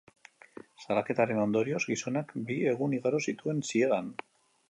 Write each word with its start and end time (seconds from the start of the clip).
Salaketaren 0.85 1.41
ondorioz, 1.41 1.81
gizonak 1.91 2.33
bi 2.49 2.57
egun 2.73 2.97
igaro 3.01 3.23
zituen 3.27 3.63
ziegan. 3.71 4.13